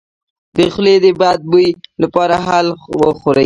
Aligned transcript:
د 0.55 0.57
خولې 0.73 0.95
د 1.03 1.07
بد 1.21 1.39
بوی 1.51 1.69
لپاره 2.03 2.35
هل 2.47 2.67
وخورئ 2.99 3.39